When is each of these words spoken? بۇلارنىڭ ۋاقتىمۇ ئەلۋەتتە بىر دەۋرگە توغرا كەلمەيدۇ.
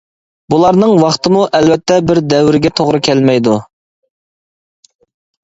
بۇلارنىڭ 0.51 0.93
ۋاقتىمۇ 1.03 1.43
ئەلۋەتتە 1.59 1.97
بىر 2.13 2.21
دەۋرگە 2.33 2.73
توغرا 2.81 3.03
كەلمەيدۇ. 3.09 3.61